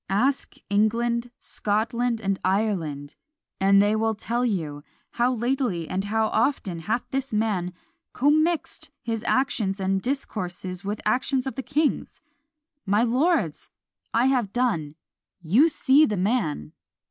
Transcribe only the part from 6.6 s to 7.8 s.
hath this man